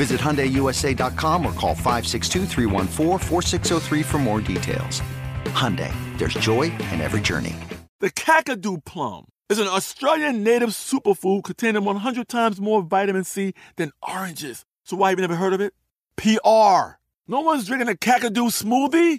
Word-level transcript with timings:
Visit 0.00 0.18
HyundaiUSA.com 0.18 1.44
or 1.44 1.52
call 1.52 1.74
562 1.74 4.02
for 4.02 4.18
more 4.18 4.40
details. 4.40 5.02
Hyundai, 5.52 5.92
there's 6.16 6.32
joy 6.32 6.72
in 6.90 7.02
every 7.02 7.20
journey. 7.20 7.54
The 7.98 8.08
Kakadu 8.08 8.82
plum 8.82 9.26
is 9.50 9.58
an 9.58 9.66
Australian 9.66 10.42
native 10.42 10.70
superfood 10.70 11.44
containing 11.44 11.84
100 11.84 12.28
times 12.28 12.62
more 12.62 12.80
vitamin 12.80 13.24
C 13.24 13.52
than 13.76 13.92
oranges. 14.00 14.64
So 14.84 14.96
why 14.96 15.10
have 15.10 15.18
you 15.18 15.22
never 15.22 15.36
heard 15.36 15.52
of 15.52 15.60
it? 15.60 15.74
PR. 16.16 16.96
No 17.28 17.42
one's 17.42 17.66
drinking 17.66 17.90
a 17.90 17.92
Kakadu 17.92 18.48
smoothie? 18.48 19.18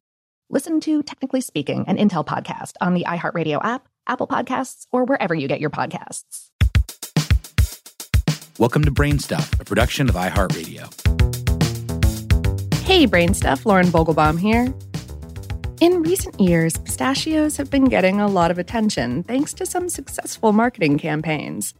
Listen 0.53 0.81
to 0.81 1.01
Technically 1.01 1.39
Speaking, 1.39 1.85
an 1.87 1.95
Intel 1.95 2.25
podcast 2.27 2.73
on 2.81 2.93
the 2.93 3.05
iHeartRadio 3.05 3.63
app, 3.63 3.87
Apple 4.05 4.27
Podcasts, 4.27 4.85
or 4.91 5.05
wherever 5.05 5.33
you 5.33 5.47
get 5.47 5.61
your 5.61 5.69
podcasts. 5.69 6.49
Welcome 8.59 8.83
to 8.83 8.91
Brainstuff, 8.91 9.57
a 9.61 9.63
production 9.63 10.09
of 10.09 10.15
iHeartRadio. 10.15 10.91
Hey, 12.83 13.07
Brainstuff, 13.07 13.65
Lauren 13.65 13.87
Vogelbaum 13.87 14.37
here. 14.37 14.73
In 15.79 16.03
recent 16.03 16.37
years, 16.37 16.75
pistachios 16.79 17.55
have 17.55 17.71
been 17.71 17.85
getting 17.85 18.19
a 18.19 18.27
lot 18.27 18.51
of 18.51 18.59
attention 18.59 19.23
thanks 19.23 19.53
to 19.53 19.65
some 19.65 19.87
successful 19.87 20.51
marketing 20.51 20.97
campaigns. 20.97 21.73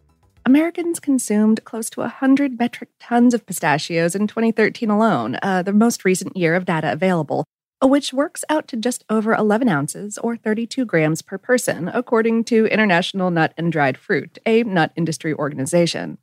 Americans 0.46 1.02
consumed 1.02 1.62
close 1.66 1.90
to 1.90 2.00
100 2.00 2.58
metric 2.58 2.88
tons 3.02 3.34
of 3.34 3.46
pistachios 3.46 4.16
in 4.16 4.28
2013 4.28 4.90
alone, 4.90 5.38
uh, 5.44 5.62
the 5.62 5.74
most 5.74 6.06
recent 6.06 6.38
year 6.38 6.56
of 6.56 6.64
data 6.64 6.90
available, 6.90 7.44
Uh, 7.84 7.88
which 7.88 8.14
works 8.14 8.44
out 8.48 8.68
to 8.68 8.78
just 8.78 9.04
over 9.10 9.34
11 9.34 9.68
ounces 9.68 10.18
or 10.20 10.38
32 10.38 10.86
grams 10.86 11.22
per 11.22 11.38
person, 11.38 11.88
according 11.88 12.44
to 12.44 12.68
International 12.68 13.32
Nut 13.32 13.54
and 13.58 13.72
Dried 13.72 13.98
Fruit, 13.98 14.38
a 14.46 14.64
nut 14.64 14.92
industry 14.96 15.34
organization. 15.34 16.20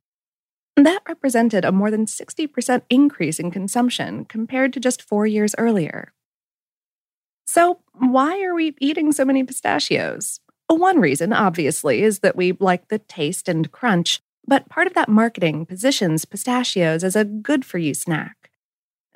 That 0.77 1.03
represented 1.09 1.65
a 1.65 1.73
more 1.73 1.91
than 1.91 2.07
60% 2.07 2.83
increase 2.89 3.41
in 3.41 3.51
consumption 3.51 4.25
compared 4.27 4.73
to 4.75 4.81
just 4.81 5.03
four 5.03 5.27
years 5.27 5.57
earlier. 5.59 6.13
So, 7.47 7.81
why 7.95 8.41
are 8.45 8.55
we 8.55 8.77
eating 8.79 9.11
so 9.11 9.25
many 9.25 9.43
pistachios? 9.43 10.39
One 10.69 11.01
reason, 11.01 11.33
obviously, 11.33 12.03
is 12.03 12.21
that 12.21 12.37
we 12.37 12.53
like 12.61 12.87
the 12.87 13.01
taste 13.01 13.49
and 13.49 13.73
crunch, 13.73 14.21
but 14.47 14.69
part 14.69 14.87
of 14.87 14.95
that 14.95 15.09
marketing 15.09 15.67
positions 15.67 16.25
pistachios 16.25 17.03
as 17.03 17.17
a 17.17 17.25
good 17.25 17.65
for 17.65 17.79
you 17.79 17.95
snack. 17.95 18.38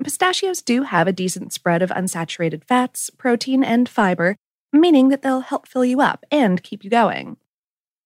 Pistachios 0.04 0.62
do 0.62 0.82
have 0.82 1.06
a 1.06 1.12
decent 1.12 1.52
spread 1.52 1.82
of 1.82 1.90
unsaturated 1.90 2.64
fats, 2.64 3.10
protein, 3.10 3.62
and 3.62 3.88
fiber, 3.88 4.36
meaning 4.72 5.08
that 5.08 5.22
they'll 5.22 5.40
help 5.40 5.68
fill 5.68 5.84
you 5.84 6.00
up 6.00 6.24
and 6.30 6.62
keep 6.62 6.82
you 6.84 6.90
going. 6.90 7.36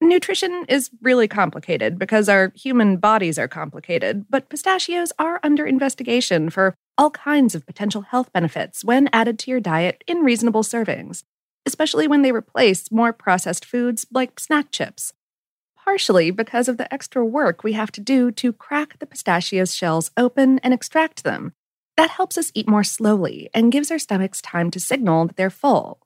Nutrition 0.01 0.67
is 0.69 0.91
really 1.01 1.27
complicated 1.27 1.99
because 1.99 2.29
our 2.29 2.53
human 2.55 2.99
bodies 2.99 3.39
are 3.39 3.49
complicated, 3.49 4.27
but 4.29 4.51
pistachios 4.51 5.11
are 5.19 5.41
under 5.43 5.65
investigation 5.65 6.51
for 6.51 6.75
all 6.99 7.11
kinds 7.11 7.55
of 7.55 7.67
potential 7.67 8.03
health 8.03 8.31
benefits 8.33 8.85
when 8.85 9.09
added 9.13 9.39
to 9.39 9.51
your 9.51 9.61
diet 9.61 10.05
in 10.07 10.19
reasonable 10.19 10.63
servings, 10.63 11.23
especially 11.65 12.07
when 12.07 12.21
they 12.21 12.33
replace 12.33 12.91
more 12.93 13.13
processed 13.13 13.65
foods 13.65 14.07
like 14.13 14.39
snack 14.39 14.71
chips. 14.71 15.15
Partially 15.83 16.31
because 16.31 16.69
of 16.69 16.77
the 16.77 16.93
extra 16.93 17.25
work 17.25 17.65
we 17.65 17.73
have 17.73 17.93
to 17.93 18.01
do 18.01 18.31
to 18.33 18.53
crack 18.53 18.99
the 18.99 19.07
pistachios' 19.07 19.75
shells 19.75 20.11
open 20.17 20.59
and 20.59 20.75
extract 20.75 21.25
them, 21.25 21.53
that 21.97 22.11
helps 22.11 22.37
us 22.37 22.53
eat 22.55 22.69
more 22.69 22.85
slowly 22.85 23.49
and 23.55 23.73
gives 23.73 23.91
our 23.91 23.99
stomachs 23.99 24.41
time 24.43 24.71
to 24.71 24.81
signal 24.81 25.27
that 25.27 25.37
they're 25.37 25.51
full. 25.51 26.01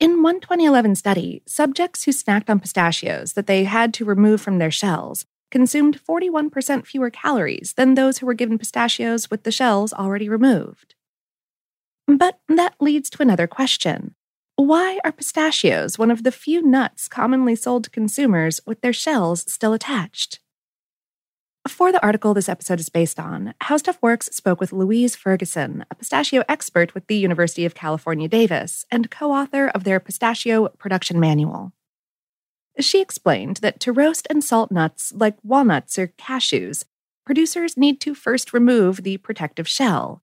In 0.00 0.22
one 0.22 0.40
2011 0.40 0.96
study, 0.96 1.42
subjects 1.46 2.04
who 2.04 2.10
snacked 2.10 2.50
on 2.50 2.60
pistachios 2.60 3.34
that 3.34 3.46
they 3.46 3.64
had 3.64 3.94
to 3.94 4.04
remove 4.04 4.40
from 4.40 4.58
their 4.58 4.70
shells 4.70 5.26
consumed 5.50 6.00
41% 6.04 6.84
fewer 6.84 7.10
calories 7.10 7.74
than 7.76 7.94
those 7.94 8.18
who 8.18 8.26
were 8.26 8.34
given 8.34 8.58
pistachios 8.58 9.30
with 9.30 9.44
the 9.44 9.52
shells 9.52 9.92
already 9.92 10.28
removed. 10.28 10.96
But 12.08 12.40
that 12.48 12.74
leads 12.80 13.08
to 13.10 13.22
another 13.22 13.46
question. 13.46 14.16
Why 14.56 14.98
are 15.04 15.12
pistachios 15.12 15.98
one 15.98 16.10
of 16.10 16.22
the 16.22 16.32
few 16.32 16.60
nuts 16.62 17.08
commonly 17.08 17.54
sold 17.54 17.84
to 17.84 17.90
consumers 17.90 18.60
with 18.66 18.80
their 18.80 18.92
shells 18.92 19.50
still 19.50 19.72
attached? 19.72 20.40
For 21.66 21.92
the 21.92 22.02
article 22.04 22.34
this 22.34 22.48
episode 22.48 22.78
is 22.78 22.90
based 22.90 23.18
on, 23.18 23.54
How 23.62 23.78
Stuff 23.78 23.98
Works 24.02 24.26
spoke 24.26 24.60
with 24.60 24.70
Louise 24.72 25.16
Ferguson, 25.16 25.86
a 25.90 25.94
pistachio 25.94 26.44
expert 26.46 26.92
with 26.92 27.06
the 27.06 27.16
University 27.16 27.64
of 27.64 27.74
California, 27.74 28.28
Davis, 28.28 28.84
and 28.90 29.10
co 29.10 29.32
author 29.32 29.68
of 29.68 29.84
their 29.84 29.98
Pistachio 29.98 30.68
Production 30.76 31.18
Manual. 31.18 31.72
She 32.78 33.00
explained 33.00 33.58
that 33.58 33.80
to 33.80 33.92
roast 33.92 34.26
and 34.28 34.44
salt 34.44 34.70
nuts 34.70 35.14
like 35.16 35.38
walnuts 35.42 35.98
or 35.98 36.08
cashews, 36.18 36.84
producers 37.24 37.78
need 37.78 37.98
to 38.02 38.14
first 38.14 38.52
remove 38.52 39.02
the 39.02 39.16
protective 39.16 39.66
shell. 39.66 40.22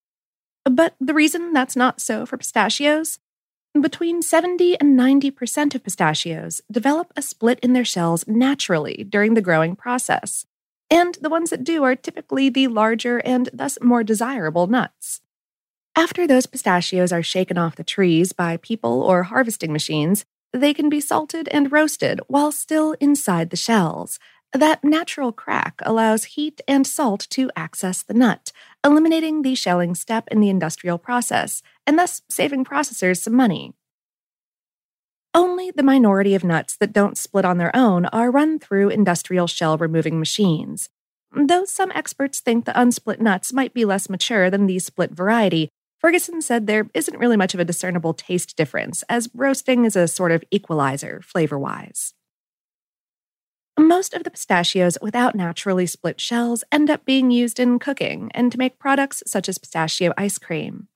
But 0.64 0.96
the 1.00 1.16
reason 1.16 1.54
that's 1.54 1.76
not 1.76 2.00
so 2.00 2.28
for 2.28 2.38
pistachios? 2.38 3.18
Between 3.80 4.22
70 4.22 4.80
and 4.80 5.00
90% 5.00 5.74
of 5.74 5.84
pistachios 5.84 6.62
develop 6.70 7.12
a 7.16 7.22
split 7.24 7.60
in 7.62 7.74
their 7.74 7.86
shells 7.86 8.28
naturally 8.28 9.06
during 9.10 9.34
the 9.34 9.42
growing 9.42 9.76
process, 9.76 10.46
and 10.92 11.18
the 11.22 11.30
ones 11.30 11.50
that 11.50 11.64
do 11.64 11.84
are 11.84 11.96
typically 11.96 12.50
the 12.50 12.68
larger 12.68 13.20
and 13.20 13.50
thus 13.54 13.80
more 13.82 14.04
desirable 14.04 14.68
nuts. 14.68 15.22
After 15.96 16.28
those 16.28 16.46
pistachios 16.46 17.12
are 17.12 17.24
shaken 17.24 17.58
off 17.58 17.78
the 17.78 17.84
trees 17.84 18.34
by 18.34 18.58
people 18.58 19.02
or 19.02 19.24
harvesting 19.24 19.74
machines, 19.74 20.26
they 20.54 20.74
can 20.74 20.90
be 20.90 21.00
salted 21.00 21.48
and 21.50 21.72
roasted 21.72 22.20
while 22.28 22.52
still 22.52 22.94
inside 23.00 23.50
the 23.50 23.58
shells. 23.58 24.20
That 24.54 24.84
natural 24.84 25.32
crack 25.32 25.82
allows 25.84 26.26
heat 26.26 26.60
and 26.68 26.86
salt 26.86 27.28
to 27.32 27.50
access 27.56 28.04
the 28.04 28.14
nut, 28.14 28.52
eliminating 28.86 29.42
the 29.42 29.56
shelling 29.56 29.96
step 29.96 30.28
in 30.30 30.42
the 30.42 30.50
industrial 30.50 30.98
process, 30.98 31.64
and 31.88 31.98
thus 31.98 32.22
saving 32.30 32.66
processors 32.66 33.22
some 33.22 33.36
money. 33.36 33.74
Only 35.34 35.72
the 35.72 35.84
minority 35.84 36.36
of 36.36 36.44
nuts 36.44 36.76
that 36.78 36.92
don't 36.92 37.18
split 37.18 37.46
on 37.46 37.58
their 37.58 37.74
own 37.76 38.06
are 38.08 38.32
run 38.32 38.60
through 38.60 38.90
industrial 38.90 39.48
shell 39.48 39.78
removing 39.78 40.20
machines. 40.20 40.90
Though 41.34 41.64
some 41.64 41.92
experts 41.92 42.42
think 42.42 42.66
the 42.66 42.74
unsplit 42.74 43.22
nuts 43.22 43.54
might 43.54 43.74
be 43.74 43.86
less 43.86 44.10
mature 44.10 44.50
than 44.50 44.66
the 44.66 44.80
split 44.80 45.12
variety, 45.12 45.70
Ferguson 46.00 46.42
said 46.42 46.68
there 46.68 46.90
isn't 46.94 47.18
really 47.18 47.38
much 47.38 47.54
of 47.54 47.60
a 47.60 47.66
discernible 47.66 48.14
taste 48.14 48.58
difference, 48.58 49.04
as 49.08 49.30
roasting 49.34 49.86
is 49.86 49.96
a 49.96 50.08
sort 50.08 50.32
of 50.32 50.44
equalizer 50.52 51.22
flavor 51.24 51.58
wise. 51.58 52.14
Most 53.80 54.14
of 54.14 54.24
the 54.24 54.32
pistachios 54.32 54.98
without 55.02 55.34
naturally 55.34 55.86
split 55.86 56.20
shells 56.20 56.64
end 56.72 56.90
up 56.90 57.06
being 57.06 57.32
used 57.32 57.60
in 57.60 57.80
cooking 57.80 58.30
and 58.34 58.52
to 58.52 58.58
make 58.58 58.80
products 58.80 59.24
such 59.26 59.48
as 59.48 59.58
pistachio 59.58 60.14
ice 60.18 60.38
cream. 60.38 60.88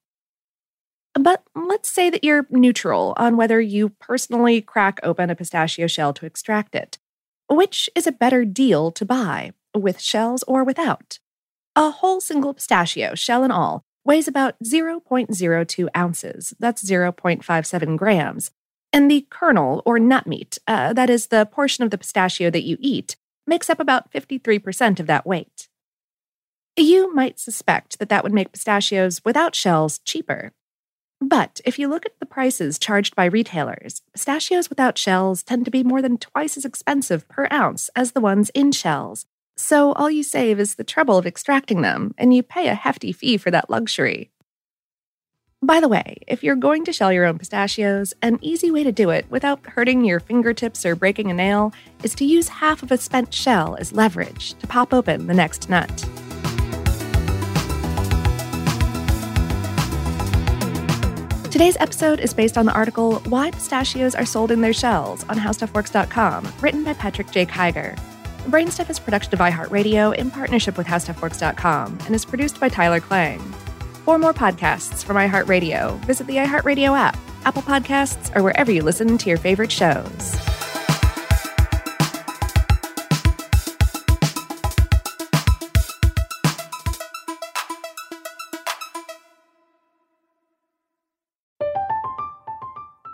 But 1.19 1.43
let's 1.55 1.89
say 1.89 2.09
that 2.09 2.23
you're 2.23 2.45
neutral 2.49 3.13
on 3.15 3.37
whether 3.37 3.61
you 3.61 3.89
personally 3.89 4.61
crack 4.61 4.99
open 5.01 5.29
a 5.29 5.35
pistachio 5.35 5.87
shell 5.87 6.13
to 6.13 6.25
extract 6.25 6.75
it. 6.75 6.97
Which 7.49 7.89
is 7.95 8.05
a 8.05 8.11
better 8.11 8.43
deal 8.43 8.91
to 8.91 9.05
buy, 9.05 9.53
with 9.73 10.01
shells 10.01 10.43
or 10.43 10.63
without? 10.63 11.19
A 11.75 11.89
whole 11.89 12.19
single 12.19 12.53
pistachio, 12.53 13.15
shell 13.15 13.43
and 13.43 13.53
all, 13.53 13.83
weighs 14.03 14.27
about 14.27 14.55
0.02 14.63 15.87
ounces. 15.95 16.53
That's 16.59 16.83
0.57 16.83 17.97
grams. 17.97 18.51
And 18.91 19.09
the 19.09 19.27
kernel, 19.29 19.81
or 19.85 19.99
nut 19.99 20.25
meat, 20.27 20.57
uh, 20.67 20.93
that 20.93 21.09
is 21.09 21.27
the 21.27 21.45
portion 21.45 21.83
of 21.83 21.91
the 21.91 21.97
pistachio 21.97 22.49
that 22.49 22.63
you 22.63 22.77
eat, 22.79 23.15
makes 23.47 23.69
up 23.69 23.79
about 23.79 24.11
53% 24.11 24.99
of 24.99 25.07
that 25.07 25.25
weight. 25.25 25.67
You 26.77 27.13
might 27.13 27.39
suspect 27.39 27.99
that 27.99 28.09
that 28.09 28.23
would 28.23 28.33
make 28.33 28.51
pistachios 28.51 29.21
without 29.23 29.55
shells 29.55 29.99
cheaper, 29.99 30.51
but 31.29 31.59
if 31.65 31.79
you 31.79 31.87
look 31.87 32.05
at 32.05 32.19
the 32.19 32.25
prices 32.25 32.77
charged 32.77 33.15
by 33.15 33.25
retailers, 33.25 34.03
pistachios 34.13 34.69
without 34.69 34.97
shells 34.97 35.41
tend 35.41 35.65
to 35.65 35.71
be 35.71 35.83
more 35.83 36.01
than 36.01 36.19
twice 36.19 36.55
as 36.55 36.65
expensive 36.65 37.27
per 37.27 37.47
ounce 37.51 37.89
as 37.95 38.11
the 38.11 38.21
ones 38.21 38.51
in 38.53 38.71
shells. 38.71 39.25
So 39.57 39.93
all 39.93 40.11
you 40.11 40.21
save 40.21 40.59
is 40.59 40.75
the 40.75 40.83
trouble 40.83 41.17
of 41.17 41.25
extracting 41.25 41.81
them, 41.81 42.13
and 42.17 42.31
you 42.31 42.43
pay 42.43 42.67
a 42.67 42.75
hefty 42.75 43.11
fee 43.11 43.37
for 43.37 43.49
that 43.49 43.71
luxury. 43.71 44.29
By 45.63 45.79
the 45.79 45.87
way, 45.87 46.17
if 46.27 46.43
you're 46.43 46.55
going 46.55 46.85
to 46.85 46.93
shell 46.93 47.11
your 47.11 47.25
own 47.25 47.39
pistachios, 47.39 48.13
an 48.21 48.37
easy 48.41 48.69
way 48.69 48.83
to 48.83 48.91
do 48.91 49.09
it 49.09 49.25
without 49.31 49.65
hurting 49.65 50.05
your 50.05 50.19
fingertips 50.19 50.85
or 50.85 50.95
breaking 50.95 51.31
a 51.31 51.33
nail 51.33 51.73
is 52.03 52.13
to 52.15 52.25
use 52.25 52.49
half 52.49 52.83
of 52.83 52.91
a 52.91 52.97
spent 52.97 53.33
shell 53.33 53.75
as 53.79 53.93
leverage 53.93 54.53
to 54.59 54.67
pop 54.67 54.93
open 54.93 55.25
the 55.25 55.33
next 55.33 55.69
nut. 55.69 56.05
Today's 61.55 61.77
episode 61.79 62.19
is 62.19 62.33
based 62.33 62.57
on 62.57 62.65
the 62.65 62.73
article 62.73 63.19
Why 63.29 63.49
Pistachios 63.49 64.13
Are 64.13 64.25
Sold 64.25 64.51
in 64.51 64.59
Their 64.59 64.73
Shells 64.73 65.23
on 65.29 65.37
HowStuffWorks.com, 65.37 66.51
written 66.59 66.83
by 66.83 66.93
Patrick 66.95 67.31
J. 67.31 67.45
Kiger. 67.45 67.97
Brainstuff 68.49 68.89
is 68.89 68.99
production 68.99 69.33
of 69.33 69.39
iHeartRadio 69.39 70.13
in 70.17 70.29
partnership 70.31 70.77
with 70.77 70.85
HowStuffWorks.com 70.85 71.99
and 72.07 72.13
is 72.13 72.25
produced 72.25 72.59
by 72.59 72.67
Tyler 72.67 72.99
Klang. 72.99 73.39
For 74.03 74.19
more 74.19 74.33
podcasts 74.33 75.01
from 75.01 75.15
iHeartRadio, 75.15 75.97
visit 75.99 76.27
the 76.27 76.35
iHeartRadio 76.35 76.93
app, 76.93 77.17
Apple 77.45 77.61
Podcasts, 77.61 78.35
or 78.35 78.43
wherever 78.43 78.69
you 78.69 78.83
listen 78.83 79.17
to 79.17 79.29
your 79.29 79.37
favorite 79.37 79.71
shows. 79.71 80.35